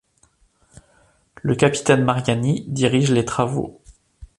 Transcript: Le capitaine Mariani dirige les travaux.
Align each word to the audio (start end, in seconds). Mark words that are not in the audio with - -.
Le 1.43 1.53
capitaine 1.53 2.03
Mariani 2.03 2.65
dirige 2.67 3.11
les 3.11 3.23
travaux. 3.23 3.83